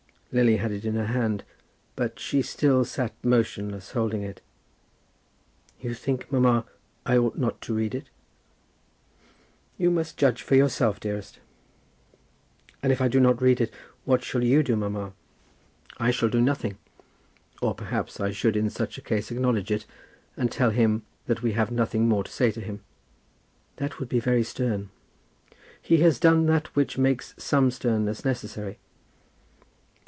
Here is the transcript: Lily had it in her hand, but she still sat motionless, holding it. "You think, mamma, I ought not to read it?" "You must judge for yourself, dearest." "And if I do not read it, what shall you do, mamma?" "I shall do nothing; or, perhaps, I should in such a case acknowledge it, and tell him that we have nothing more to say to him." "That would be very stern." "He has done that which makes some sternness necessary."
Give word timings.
Lily 0.33 0.55
had 0.55 0.71
it 0.71 0.85
in 0.85 0.95
her 0.95 1.07
hand, 1.07 1.43
but 1.97 2.17
she 2.17 2.41
still 2.41 2.85
sat 2.85 3.13
motionless, 3.21 3.91
holding 3.91 4.23
it. 4.23 4.39
"You 5.81 5.93
think, 5.93 6.31
mamma, 6.31 6.63
I 7.05 7.17
ought 7.17 7.37
not 7.37 7.59
to 7.63 7.73
read 7.73 7.93
it?" 7.93 8.07
"You 9.77 9.91
must 9.91 10.15
judge 10.15 10.41
for 10.41 10.55
yourself, 10.55 11.01
dearest." 11.01 11.39
"And 12.81 12.93
if 12.93 13.01
I 13.01 13.09
do 13.09 13.19
not 13.19 13.41
read 13.41 13.59
it, 13.59 13.73
what 14.05 14.23
shall 14.23 14.41
you 14.41 14.63
do, 14.63 14.77
mamma?" 14.77 15.11
"I 15.97 16.11
shall 16.11 16.29
do 16.29 16.39
nothing; 16.39 16.77
or, 17.61 17.75
perhaps, 17.75 18.21
I 18.21 18.31
should 18.31 18.55
in 18.55 18.69
such 18.69 18.97
a 18.97 19.01
case 19.01 19.31
acknowledge 19.31 19.69
it, 19.69 19.85
and 20.37 20.49
tell 20.49 20.69
him 20.69 21.03
that 21.25 21.43
we 21.43 21.51
have 21.59 21.71
nothing 21.71 22.07
more 22.07 22.23
to 22.23 22.31
say 22.31 22.51
to 22.51 22.61
him." 22.61 22.79
"That 23.75 23.99
would 23.99 24.07
be 24.07 24.21
very 24.21 24.43
stern." 24.43 24.91
"He 25.81 25.97
has 25.97 26.21
done 26.21 26.45
that 26.45 26.73
which 26.73 26.97
makes 26.97 27.35
some 27.37 27.69
sternness 27.69 28.23
necessary." 28.23 28.79